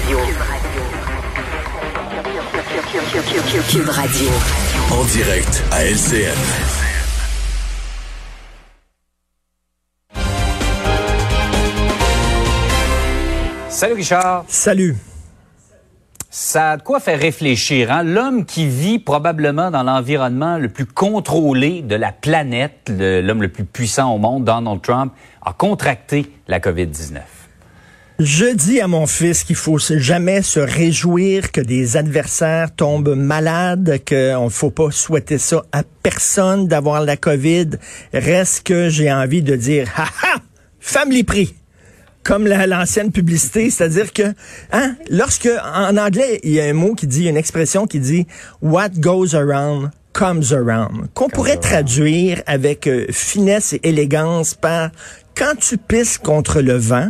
Radio. 0.00 0.18
Cube 3.68 3.88
Radio. 3.88 4.28
En 4.90 5.04
direct 5.04 5.62
à 5.72 5.84
LCN. 5.84 6.36
Salut 13.68 13.94
Richard. 13.94 14.44
Salut. 14.48 14.96
Ça 16.30 16.72
a 16.72 16.76
de 16.76 16.82
quoi 16.82 17.00
faire 17.00 17.18
réfléchir. 17.18 17.92
Hein? 17.92 18.02
L'homme 18.02 18.46
qui 18.46 18.66
vit 18.66 18.98
probablement 18.98 19.70
dans 19.70 19.82
l'environnement 19.82 20.56
le 20.56 20.68
plus 20.68 20.86
contrôlé 20.86 21.82
de 21.82 21.94
la 21.94 22.12
planète, 22.12 22.88
l'homme 22.88 23.42
le, 23.42 23.48
plus 23.48 23.64
puissant 23.64 24.14
au 24.14 24.18
monde, 24.18 24.44
Donald 24.44 24.80
Trump, 24.80 25.12
a 25.44 25.52
contracté 25.52 26.32
la 26.48 26.58
COVID-19. 26.58 27.39
Je 28.22 28.54
dis 28.54 28.82
à 28.82 28.86
mon 28.86 29.06
fils 29.06 29.44
qu'il 29.44 29.56
faut 29.56 29.78
jamais 29.78 30.42
se 30.42 30.60
réjouir 30.60 31.50
que 31.52 31.62
des 31.62 31.96
adversaires 31.96 32.70
tombent 32.70 33.14
malades, 33.14 33.98
qu'on 34.06 34.44
ne 34.44 34.50
faut 34.50 34.68
pas 34.70 34.90
souhaiter 34.90 35.38
ça 35.38 35.64
à 35.72 35.84
personne 36.02 36.68
d'avoir 36.68 37.02
la 37.02 37.16
COVID. 37.16 37.70
Reste 38.12 38.64
que 38.64 38.90
j'ai 38.90 39.10
envie 39.10 39.40
de 39.40 39.56
dire, 39.56 39.88
ha 39.96 40.04
ha, 40.04 40.36
femme 40.80 41.10
les 41.10 41.24
prix. 41.24 41.54
Comme 42.22 42.46
l'ancienne 42.46 43.10
publicité, 43.10 43.70
c'est-à-dire 43.70 44.12
que, 44.12 44.34
hein, 44.70 44.96
lorsque, 45.08 45.48
en 45.74 45.96
anglais, 45.96 46.40
il 46.42 46.50
y 46.50 46.60
a 46.60 46.64
un 46.64 46.74
mot 46.74 46.94
qui 46.94 47.06
dit, 47.06 47.26
une 47.26 47.38
expression 47.38 47.86
qui 47.86 48.00
dit, 48.00 48.26
what 48.60 48.90
goes 48.98 49.34
around 49.34 49.92
comes 50.12 50.44
around, 50.52 51.08
qu'on 51.14 51.30
pourrait 51.30 51.56
traduire 51.56 52.42
avec 52.44 52.86
euh, 52.86 53.06
finesse 53.10 53.72
et 53.72 53.80
élégance 53.82 54.52
par, 54.52 54.90
quand 55.34 55.54
tu 55.58 55.78
pisses 55.78 56.18
contre 56.18 56.60
le 56.60 56.74
vent, 56.74 57.08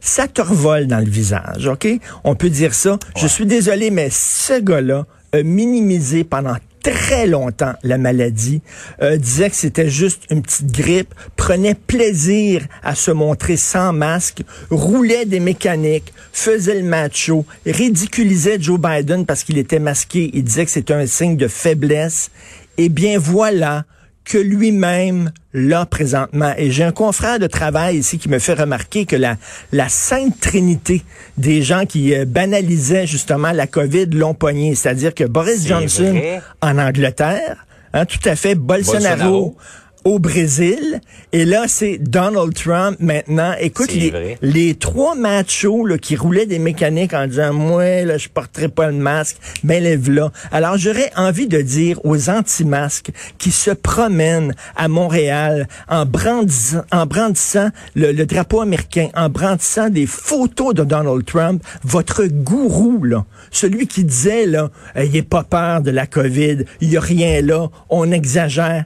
ça 0.00 0.28
te 0.28 0.40
revole 0.40 0.86
dans 0.86 0.98
le 0.98 1.10
visage, 1.10 1.66
OK? 1.66 1.88
On 2.24 2.34
peut 2.34 2.50
dire 2.50 2.74
ça. 2.74 2.98
Je 3.16 3.26
suis 3.26 3.46
désolé, 3.46 3.90
mais 3.90 4.08
ce 4.10 4.60
gars-là 4.60 5.06
a 5.32 5.42
minimisé 5.42 6.24
pendant 6.24 6.56
très 6.82 7.26
longtemps 7.26 7.74
la 7.82 7.98
maladie, 7.98 8.62
euh, 9.02 9.16
disait 9.16 9.50
que 9.50 9.56
c'était 9.56 9.90
juste 9.90 10.22
une 10.30 10.42
petite 10.42 10.70
grippe, 10.72 11.14
prenait 11.36 11.74
plaisir 11.74 12.66
à 12.82 12.94
se 12.94 13.10
montrer 13.10 13.56
sans 13.56 13.92
masque, 13.92 14.42
roulait 14.70 15.26
des 15.26 15.40
mécaniques, 15.40 16.12
faisait 16.32 16.80
le 16.80 16.84
macho, 16.84 17.44
ridiculisait 17.66 18.58
Joe 18.60 18.80
Biden 18.80 19.26
parce 19.26 19.44
qu'il 19.44 19.58
était 19.58 19.80
masqué, 19.80 20.30
il 20.32 20.44
disait 20.44 20.64
que 20.64 20.70
c'était 20.70 20.94
un 20.94 21.06
signe 21.06 21.36
de 21.36 21.48
faiblesse. 21.48 22.30
Eh 22.78 22.88
bien 22.88 23.18
voilà, 23.18 23.84
que 24.28 24.38
lui-même 24.38 25.32
là 25.54 25.86
présentement. 25.86 26.52
Et 26.58 26.70
j'ai 26.70 26.84
un 26.84 26.92
confrère 26.92 27.38
de 27.38 27.46
travail 27.46 27.96
ici 27.96 28.18
qui 28.18 28.28
me 28.28 28.38
fait 28.38 28.52
remarquer 28.52 29.06
que 29.06 29.16
la, 29.16 29.36
la 29.72 29.88
sainte 29.88 30.38
trinité 30.38 31.02
des 31.38 31.62
gens 31.62 31.86
qui 31.86 32.14
euh, 32.14 32.26
banalisaient 32.26 33.06
justement 33.06 33.52
la 33.52 33.66
COVID 33.66 34.06
l'ont 34.06 34.34
pogné. 34.34 34.74
C'est-à-dire 34.74 35.14
que 35.14 35.24
Boris 35.24 35.66
Johnson 35.66 36.14
en 36.60 36.78
Angleterre, 36.78 37.66
hein, 37.94 38.04
tout 38.04 38.28
à 38.28 38.36
fait, 38.36 38.54
Bolsonaro 38.54 39.56
au 40.04 40.18
Brésil. 40.18 41.00
Et 41.32 41.44
là, 41.44 41.64
c'est 41.68 41.98
Donald 41.98 42.54
Trump 42.54 42.96
maintenant. 43.00 43.52
Écoute, 43.60 43.92
les, 43.92 44.38
les, 44.40 44.74
trois 44.74 45.14
machos 45.14 45.86
là, 45.86 45.98
qui 45.98 46.16
roulaient 46.16 46.46
des 46.46 46.58
mécaniques 46.58 47.14
en 47.14 47.26
disant, 47.26 47.52
moi, 47.52 48.02
là, 48.02 48.18
je 48.18 48.28
porterai 48.28 48.68
pas 48.68 48.86
le 48.90 48.96
masque, 48.96 49.36
ben 49.64 49.82
lève 49.82 50.10
là. 50.10 50.30
Alors, 50.50 50.78
j'aurais 50.78 51.10
envie 51.16 51.46
de 51.46 51.60
dire 51.60 52.00
aux 52.04 52.30
anti-masques 52.30 53.10
qui 53.38 53.50
se 53.50 53.70
promènent 53.70 54.54
à 54.76 54.88
Montréal 54.88 55.68
en 55.88 56.06
brandissant, 56.06 56.82
en 56.92 57.06
brandissant 57.06 57.68
le, 57.94 58.12
le, 58.12 58.26
drapeau 58.26 58.60
américain, 58.60 59.08
en 59.14 59.28
brandissant 59.28 59.90
des 59.90 60.06
photos 60.06 60.74
de 60.74 60.84
Donald 60.84 61.24
Trump, 61.24 61.62
votre 61.84 62.24
gourou, 62.26 63.04
là, 63.04 63.24
celui 63.50 63.86
qui 63.86 64.04
disait, 64.04 64.46
là, 64.46 64.70
il 64.96 65.12
n'est 65.12 65.22
pas 65.22 65.44
peur 65.44 65.82
de 65.82 65.90
la 65.90 66.06
COVID, 66.06 66.64
il 66.80 66.90
y 66.90 66.96
a 66.96 67.00
rien 67.00 67.40
là, 67.42 67.68
on 67.88 68.10
exagère 68.12 68.84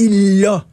il 0.00 0.40
l'a. 0.40 0.64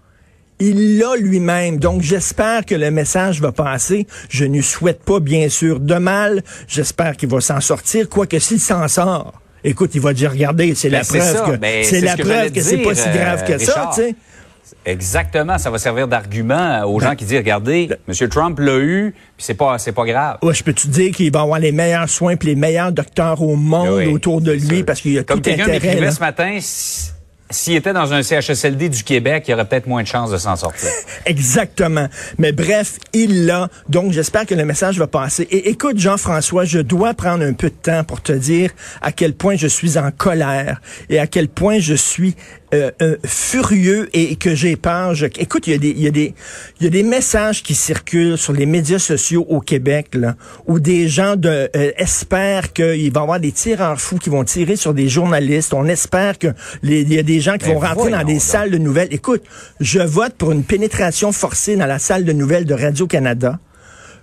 Il 0.60 0.98
l'a 0.98 1.16
lui-même. 1.18 1.78
Donc, 1.78 2.02
j'espère 2.02 2.66
que 2.66 2.74
le 2.74 2.90
message 2.90 3.42
va 3.42 3.52
passer. 3.52 4.08
Je 4.30 4.46
ne 4.46 4.62
souhaite 4.62 5.04
pas, 5.04 5.20
bien 5.20 5.50
sûr, 5.50 5.80
de 5.80 5.96
mal. 5.96 6.42
J'espère 6.68 7.16
qu'il 7.16 7.30
va 7.30 7.42
s'en 7.42 7.62
sortir. 7.62 8.10
Quoique 8.10 8.40
s'il 8.40 8.60
s'en 8.60 8.88
sort, 8.88 9.40
écoute, 9.64 9.92
il 9.94 10.02
va 10.02 10.14
dire, 10.14 10.32
regardez, 10.32 10.74
c'est 10.74 10.90
la 10.90 11.02
ben, 11.02 11.20
preuve 11.20 11.52
que, 11.52 11.58
ben, 11.58 11.84
c'est 11.84 12.02
la 12.02 12.18
preuve 12.18 12.52
que 12.52 12.62
c'est 12.62 12.78
pas 12.78 12.96
si 12.96 13.10
grave 13.10 13.44
que 13.46 13.58
ça, 13.60 13.92
tu 13.94 14.02
sais. 14.02 14.16
Exactement, 14.86 15.58
ça 15.58 15.70
va 15.70 15.78
servir 15.78 16.08
d'argument 16.08 16.84
aux 16.86 17.00
gens 17.00 17.10
ben, 17.10 17.16
qui 17.16 17.26
disent 17.26 17.38
regardez, 17.38 17.90
M. 18.08 18.30
Trump 18.30 18.60
l'a 18.60 18.78
eu, 18.78 19.14
puis 19.36 19.46
c'est 19.46 19.54
pas 19.54 19.78
c'est 19.78 19.92
pas 19.92 20.06
grave. 20.06 20.38
Ouais, 20.42 20.54
je 20.54 20.64
peux 20.64 20.74
te 20.74 20.88
dire 20.88 21.12
qu'il 21.12 21.32
va 21.32 21.42
avoir 21.42 21.60
les 21.60 21.72
meilleurs 21.72 22.10
soins 22.10 22.36
puis 22.36 22.50
les 22.50 22.56
meilleurs 22.56 22.92
docteurs 22.92 23.42
au 23.42 23.56
monde 23.56 24.08
autour 24.08 24.42
de 24.42 24.52
lui 24.52 24.84
parce 24.84 25.02
qu'il 25.02 25.14
y 25.14 25.20
a 25.20 25.24
Comme 25.24 25.42
tout 25.42 25.50
quelqu'un 25.50 25.68
m'écrivait 25.68 26.12
ce 26.12 26.20
matin, 26.20 26.60
s'il 27.50 27.76
était 27.76 27.94
dans 27.94 28.14
un 28.14 28.24
CHSLD 28.24 28.90
du 28.90 29.04
Québec, 29.04 29.46
il 29.48 29.54
aurait 29.54 29.66
peut-être 29.66 29.88
moins 29.88 30.04
de 30.04 30.08
chances 30.08 30.32
de 30.32 30.38
s'en 30.38 30.56
sortir. 30.56 30.90
Exactement. 31.26 32.08
Mais 32.38 32.52
bref, 32.52 33.00
il 33.14 33.46
l'a. 33.46 33.70
Donc, 33.88 34.12
j'espère 34.12 34.46
que 34.46 34.56
le 34.56 34.66
message 34.66 34.98
va 35.00 35.08
passer. 35.08 35.44
Et 35.50 35.70
écoute, 35.70 35.98
Jean-François, 35.98 36.66
je 36.66 36.80
dois 36.80 37.14
prendre 37.14 37.44
un 37.44 37.54
peu 37.54 37.70
de 37.70 37.76
temps 37.76 38.04
pour 38.04 38.22
te 38.22 38.34
dire 38.34 38.72
à 39.02 39.12
quel 39.12 39.34
point 39.34 39.56
je 39.56 39.68
suis 39.68 39.98
en 39.98 40.12
colère 40.12 40.82
et 41.10 41.20
à 41.20 41.28
quel 41.28 41.48
point 41.48 41.80
je 41.80 41.94
suis 41.94 42.36
euh, 42.74 42.92
euh, 43.02 43.16
furieux 43.26 44.10
et 44.12 44.36
que 44.36 44.54
j'ai 44.54 44.76
peur. 44.76 45.14
écoute, 45.40 45.68
il 45.68 45.72
y, 45.72 45.76
a 45.76 45.78
des, 45.78 45.90
il, 45.90 46.00
y 46.02 46.08
a 46.08 46.12
des, 46.12 46.34
il 46.80 46.84
y 46.84 46.88
a 46.88 46.90
des 46.90 47.04
messages 47.04 47.64
qui 47.64 47.74
circulent 47.74 48.38
sur 48.38 48.52
les 48.52 48.66
médias 48.66 49.00
sociaux 49.00 49.46
au 49.48 49.62
Québec 49.62 50.08
là, 50.14 50.36
où 50.66 50.82
des 50.82 51.08
gens 51.08 51.38
de, 51.38 51.70
euh, 51.74 51.92
espèrent 51.98 52.74
qu'il 52.74 53.14
va 53.14 53.22
y 53.22 53.24
avoir 53.24 53.40
des 53.40 53.54
tireurs 53.54 54.02
fous 54.02 54.18
qui 54.18 54.30
vont 54.30 54.44
tirer 54.44 54.76
sur 54.76 54.94
des 54.94 55.08
journalistes. 55.08 55.74
On 55.74 55.86
espère 55.86 56.38
que 56.38 56.48
les, 56.84 57.04
il 57.04 57.14
y 57.14 57.20
a 57.20 57.24
des 57.24 57.40
gens 57.40 57.58
qui 57.58 57.68
ben, 57.68 57.76
vont 57.76 57.80
rentrer 57.80 58.12
dans 58.12 58.26
des 58.26 58.40
salles 58.40 58.72
de 58.72 58.78
nouvelles. 58.78 59.10
Écoute, 59.12 59.44
je 59.80 60.00
vote 60.00 60.34
pour 60.34 60.52
une 60.52 60.64
pénétration 60.64 61.32
forcée 61.32 61.78
dans 61.78 61.86
la 61.86 62.00
salle 62.00 62.26
de 62.26 62.34
nouvelles 62.34 62.66
de 62.66 62.74
Radio-Canada. 62.74 63.60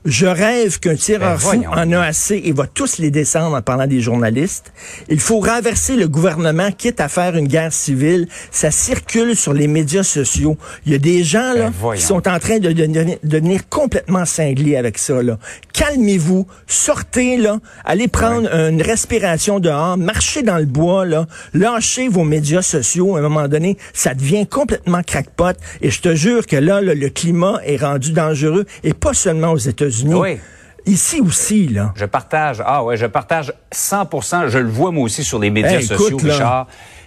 Je 0.05 0.27
rêve 0.27 0.81
qu'un 0.81 0.97
tireur 0.97 1.39
ben, 1.39 1.39
fou 1.39 1.65
en 1.73 1.93
a 1.93 2.01
assez 2.01 2.41
et 2.45 2.53
va 2.53 2.67
tous 2.67 2.99
les 2.99 3.11
descendre 3.11 3.57
en 3.57 3.63
parlant 3.63 3.87
des 3.87 4.01
journalistes. 4.01 4.73
Il 5.09 5.21
faut 5.21 5.41
renverser 5.41 5.97
le 5.97 6.09
gouvernement, 6.09 6.71
quitte 6.73 7.01
à 7.01 7.09
faire 7.09 7.37
une 7.37 7.49
guerre 7.49 7.73
civile. 7.73 8.29
Ça 8.51 8.71
circule 8.71 9.35
sur 9.35 9.55
les 9.55 9.67
médias 9.67 10.03
sociaux. 10.03 10.59
Il 10.85 10.93
y 10.93 10.95
a 10.95 10.99
des 10.99 11.25
gens 11.25 11.55
là 11.55 11.71
ben, 11.83 11.95
qui 11.95 12.03
sont 12.03 12.29
en 12.29 12.39
train 12.39 12.59
de, 12.59 12.73
devenir 12.73 13.69
complètement 13.69 14.27
cinglés 14.27 14.77
avec 14.77 14.99
ça. 14.99 15.23
Là. 15.23 15.39
Calmez-vous, 15.75 16.47
sortez 16.69 17.37
là, 17.37 17.59
allez 17.85 18.07
prendre 18.07 18.49
une 18.49 18.81
respiration 18.81 19.59
dehors, 19.59 19.97
marchez 19.97 20.43
dans 20.43 20.59
le 20.59 20.67
bois 20.67 21.05
là, 21.05 21.27
lâchez 21.53 22.09
vos 22.09 22.23
médias 22.23 22.63
sociaux. 22.63 23.17
À 23.17 23.19
un 23.19 23.23
moment 23.23 23.49
donné, 23.49 23.77
ça 23.93 24.15
devient 24.15 24.47
complètement 24.47 25.03
crackpot. 25.03 25.59
Et 25.83 25.91
je 25.91 26.01
te 26.01 26.15
jure 26.15 26.47
que 26.47 26.55
là, 26.57 26.81
le 26.81 27.09
climat 27.09 27.59
est 27.65 27.77
rendu 27.77 28.13
dangereux 28.13 28.67
et 28.85 28.95
pas 28.95 29.15
seulement 29.15 29.51
aux 29.51 29.59
États-Unis 29.59 30.15
oui. 30.15 30.39
Ici 30.87 31.21
aussi, 31.21 31.69
là. 31.69 31.95
Je 31.97 32.05
partage. 32.05 32.63
Ah 32.65 32.85
ouais, 32.85 32.97
je 32.97 33.07
partage 33.07 33.53
100 33.73 34.49
Je 34.49 34.59
le 34.59 34.69
vois 34.69 34.91
moi 34.91 35.05
aussi 35.05 35.25
sur 35.25 35.39
les 35.39 35.51
médias 35.51 35.81
sociaux, 35.81 36.19
Richard. 36.19 36.67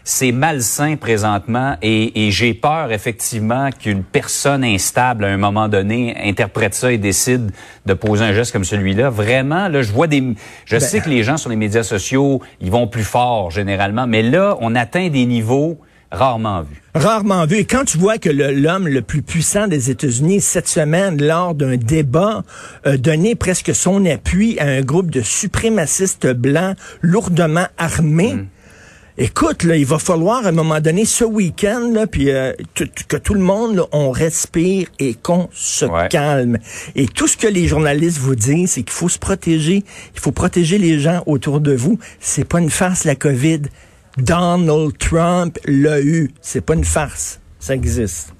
C'est 0.09 0.31
malsain 0.31 0.95
présentement 0.95 1.75
et, 1.81 2.31
j'ai 2.31 2.53
peur 2.53 2.93
effectivement 2.93 3.71
qu'une 3.71 4.03
personne 4.03 4.63
instable 4.63 5.25
à 5.25 5.27
un 5.27 5.35
moment 5.35 5.67
donné 5.67 6.15
interprète 6.23 6.73
ça 6.75 6.93
et 6.93 6.97
décide 6.97 7.51
de 7.85 7.93
poser 7.93 8.23
un 8.23 8.31
geste 8.31 8.53
comme 8.53 8.63
celui-là. 8.63 9.09
Vraiment, 9.09 9.67
là, 9.67 9.81
je 9.81 9.91
vois 9.91 10.07
des. 10.07 10.23
Je 10.63 10.77
ben, 10.77 10.79
sais 10.79 11.01
que 11.01 11.09
les 11.09 11.23
gens 11.23 11.35
sur 11.35 11.49
les 11.49 11.57
médias 11.57 11.83
sociaux, 11.83 12.41
ils 12.61 12.71
vont 12.71 12.87
plus 12.87 13.03
fort 13.03 13.51
généralement, 13.51 14.07
mais 14.07 14.21
là, 14.21 14.55
on 14.61 14.75
atteint 14.75 15.09
des 15.09 15.25
niveaux 15.25 15.77
Rarement 16.09 16.61
vu. 16.61 16.81
Rarement 16.95 17.45
vu. 17.45 17.57
Et 17.57 17.65
quand 17.65 17.83
tu 17.83 17.97
vois 17.97 18.17
que 18.17 18.29
l'homme 18.29 18.87
le, 18.87 19.01
plus 19.01 19.21
puissant 19.21 19.67
des 19.67 19.91
États-Unis, 19.91 20.39
cette 20.39 20.69
semaine, 20.69 21.21
lors 21.21 21.53
d'un 21.53 21.75
débat, 21.75 22.43
a 22.85 22.95
donné 22.95 23.35
presque 23.35 23.75
son 23.75 24.05
appui 24.05 24.57
à 24.59 24.67
un 24.67 24.81
groupe 24.81 25.11
de 25.11 25.19
suprémacistes 25.19 26.27
blancs 26.27 26.77
lourdement 27.01 27.67
armés, 27.77 28.35
mm. 28.35 28.47
Écoute, 29.19 29.63
là, 29.63 29.75
il 29.75 29.85
va 29.85 29.97
falloir 29.97 30.45
à 30.45 30.49
un 30.49 30.51
moment 30.51 30.79
donné, 30.79 31.03
ce 31.03 31.23
week-end, 31.23 31.89
là, 31.91 32.05
puis 32.05 32.29
euh, 32.29 32.53
que 32.75 33.17
tout 33.17 33.33
le 33.33 33.39
monde, 33.39 33.87
on 33.91 34.11
respire 34.11 34.89
et 34.99 35.15
qu'on 35.15 35.49
se 35.53 35.85
calme. 36.09 36.59
Et 36.95 37.07
tout 37.07 37.27
ce 37.27 37.35
que 37.35 37.47
les 37.47 37.67
journalistes 37.67 38.19
vous 38.19 38.35
disent, 38.35 38.73
c'est 38.73 38.83
qu'il 38.83 38.93
faut 38.93 39.09
se 39.09 39.17
protéger. 39.17 39.83
Il 40.13 40.19
faut 40.19 40.31
protéger 40.31 40.77
les 40.77 40.99
gens 40.99 41.23
autour 41.25 41.61
de 41.61 41.73
vous. 41.73 41.97
C'est 42.19 42.43
pas 42.43 42.59
une 42.59 42.69
farce, 42.69 43.05
la 43.05 43.15
COVID. 43.15 43.63
Donald 44.17 44.95
Trump 44.99 45.57
l'a 45.65 45.99
eu. 45.99 46.29
C'est 46.41 46.61
pas 46.61 46.75
une 46.75 46.85
farce. 46.85 47.39
Ça 47.59 47.73
existe. 47.73 48.35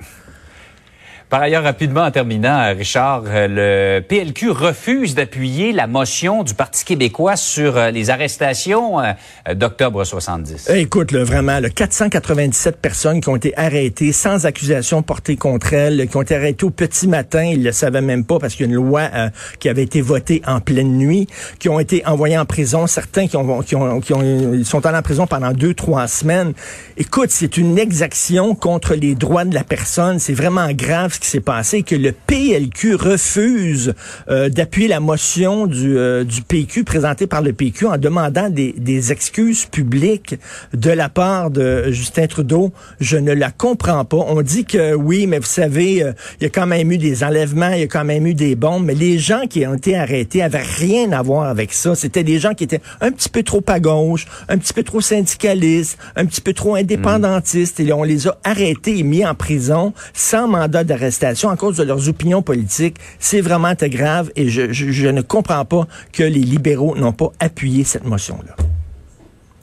Par 1.30 1.42
ailleurs, 1.42 1.64
rapidement 1.64 2.04
en 2.04 2.12
terminant, 2.12 2.74
Richard, 2.74 3.24
le 3.26 4.00
PLQ 4.00 4.50
refuse 4.50 5.14
d'appuyer 5.14 5.74
la 5.74 5.86
motion 5.86 6.44
du 6.44 6.54
Parti 6.54 6.86
québécois 6.86 7.36
sur 7.36 7.76
euh, 7.76 7.92
les 7.92 8.10
arrestations 8.10 9.02
euh, 9.02 9.12
d'octobre 9.54 10.06
70. 10.06 10.70
Eh, 10.70 10.80
écoute, 10.80 11.12
là, 11.12 11.26
vraiment, 11.26 11.60
là, 11.60 11.70
497 11.70 12.78
personnes 12.78 13.20
qui 13.20 13.28
ont 13.28 13.36
été 13.36 13.54
arrêtées 13.58 14.14
sans 14.14 14.46
accusation 14.46 15.02
portée 15.02 15.36
contre 15.36 15.74
elles, 15.74 16.08
qui 16.08 16.16
ont 16.16 16.22
été 16.22 16.34
arrêtées 16.34 16.66
au 16.66 16.70
petit 16.70 17.10
matin, 17.10 17.44
ils 17.44 17.62
le 17.62 17.74
savaient 17.74 18.00
même 18.00 18.24
pas 18.24 18.40
parce 18.40 18.56
qu'il 18.56 18.66
y 18.66 18.70
a 18.70 18.72
une 18.72 18.76
loi 18.76 19.10
euh, 19.14 19.30
qui 19.60 19.68
avait 19.68 19.84
été 19.84 20.00
votée 20.00 20.42
en 20.48 20.62
pleine 20.62 20.98
nuit, 20.98 21.28
qui 21.60 21.68
ont 21.68 21.82
été 21.82 22.06
envoyés 22.06 22.38
en 22.38 22.46
prison, 22.46 22.88
certains 22.88 23.28
qui, 23.28 23.32
sont 23.32 24.86
allés 24.86 24.98
en 24.98 25.02
prison 25.02 25.28
pendant 25.28 25.52
deux, 25.52 25.74
trois 25.74 26.08
semaines. 26.08 26.54
Écoute, 26.96 27.32
c'est 27.32 27.58
une 27.58 27.78
exaction 27.78 28.56
contre 28.56 28.96
les 28.96 29.14
droits 29.14 29.44
de 29.44 29.54
la 29.54 29.66
personne. 29.66 30.20
C'est 30.20 30.34
vraiment 30.34 30.72
grave 30.72 31.17
ce 31.18 31.20
qui 31.20 31.30
s'est 31.30 31.40
passé, 31.40 31.82
que 31.82 31.96
le 31.96 32.12
PLQ 32.12 32.94
refuse 32.94 33.96
euh, 34.30 34.50
d'appuyer 34.50 34.88
la 34.88 35.00
motion 35.00 35.66
du, 35.66 35.98
euh, 35.98 36.24
du 36.24 36.44
PQ 36.44 36.84
présentée 36.84 37.26
par 37.26 37.42
le 37.42 37.54
PQ 37.54 37.88
en 37.88 37.98
demandant 37.98 38.50
des, 38.52 38.76
des, 38.78 39.12
excuses 39.12 39.66
publiques 39.66 40.36
de 40.74 40.92
la 40.92 41.10
part 41.10 41.50
de 41.50 41.92
Justin 41.92 42.28
Trudeau. 42.28 42.72
Je 43.00 43.18
ne 43.18 43.32
la 43.32 43.50
comprends 43.50 44.06
pas. 44.06 44.18
On 44.18 44.44
dit 44.44 44.66
que 44.66 44.94
oui, 44.94 45.26
mais 45.26 45.40
vous 45.40 45.46
savez, 45.46 46.04
euh, 46.04 46.14
il 46.40 46.44
y 46.44 46.48
a 46.48 46.50
quand 46.50 46.68
même 46.68 46.92
eu 46.92 47.00
des 47.00 47.24
enlèvements, 47.24 47.72
il 47.72 47.80
y 47.80 47.84
a 47.84 47.88
quand 47.88 48.06
même 48.06 48.28
eu 48.28 48.36
des 48.36 48.56
bombes, 48.56 48.86
mais 48.86 48.96
les 48.96 49.18
gens 49.18 49.48
qui 49.50 49.66
ont 49.66 49.74
été 49.74 49.98
arrêtés 49.98 50.44
avaient 50.44 50.62
rien 50.62 51.12
à 51.14 51.24
voir 51.24 51.46
avec 51.46 51.74
ça. 51.74 51.96
C'était 51.96 52.24
des 52.24 52.38
gens 52.38 52.54
qui 52.54 52.66
étaient 52.66 52.82
un 53.02 53.12
petit 53.12 53.30
peu 53.30 53.42
trop 53.42 53.64
à 53.68 53.80
gauche, 53.80 54.28
un 54.50 54.60
petit 54.60 54.74
peu 54.74 54.84
trop 54.84 55.02
syndicalistes, 55.02 55.98
un 56.16 56.26
petit 56.26 56.42
peu 56.42 56.54
trop 56.54 56.76
indépendantistes, 56.76 57.80
et 57.80 57.92
on 57.92 58.04
les 58.04 58.28
a 58.28 58.38
arrêtés 58.44 59.00
et 59.00 59.04
mis 59.04 59.26
en 59.26 59.34
prison 59.34 59.94
sans 60.14 60.48
mandat 60.48 60.84
d'arrestation 61.08 61.50
à 61.50 61.56
cause 61.56 61.78
de 61.78 61.84
leurs 61.84 62.10
opinions 62.10 62.42
politiques. 62.42 62.98
C'est 63.20 63.42
vraiment 63.42 63.74
très 63.76 63.90
grave 63.90 64.32
et 64.36 64.50
je, 64.50 64.72
je, 64.74 65.08
ne 65.08 65.22
comprends 65.22 65.64
pas 65.64 65.88
que 66.12 66.24
les 66.24 66.42
libéraux 66.42 66.96
n'ont 66.98 67.14
pas 67.14 67.32
appuyé 67.40 67.84
cette 67.84 68.06
motion-là. 68.06 68.56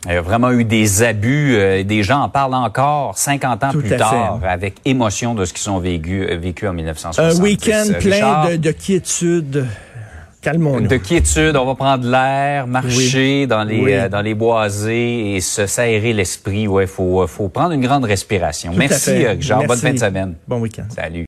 Il 0.06 0.12
y 0.12 0.16
a 0.16 0.22
vraiment 0.22 0.50
eu 0.52 0.64
des 0.64 1.02
abus. 1.02 1.54
Euh, 1.54 1.82
des 1.82 2.02
gens 2.02 2.20
en 2.22 2.28
parlent 2.28 2.54
encore 2.54 3.16
50 3.16 3.64
ans 3.64 3.70
plus 3.70 3.88
tard 3.96 4.40
avec 4.46 4.74
émotion 4.84 5.34
de 5.34 5.44
ce 5.44 5.52
qu'ils 5.52 5.70
ont 5.70 5.78
vécu, 5.78 6.22
euh, 6.22 6.36
vécu 6.36 6.66
en 6.66 6.74
1970. 6.74 7.38
Un 7.38 7.42
week-end 7.42 7.84
plein 8.00 8.50
de, 8.50 8.56
de 8.56 8.70
quiétude. 8.70 9.66
Calmons-nous. 10.42 10.88
De 10.88 10.96
quiétude, 10.98 11.56
on 11.56 11.64
va 11.64 11.74
prendre 11.74 12.06
l'air, 12.06 12.66
marcher 12.66 13.46
dans 13.46 13.64
les 13.64 13.94
euh, 13.94 14.08
dans 14.10 14.20
les 14.20 14.34
boisés 14.34 15.36
et 15.36 15.40
se 15.40 15.66
s'aérer 15.66 16.12
l'esprit. 16.12 16.68
Ouais, 16.68 16.86
faut 16.86 17.26
faut 17.26 17.48
prendre 17.48 17.72
une 17.72 17.80
grande 17.80 18.04
respiration. 18.04 18.72
Merci, 18.76 19.24
Jean. 19.40 19.64
Bonne 19.64 19.78
fin 19.78 19.94
de 19.94 19.98
semaine. 19.98 20.34
Bon 20.46 20.60
week-end. 20.60 20.84
Salut. 20.94 21.22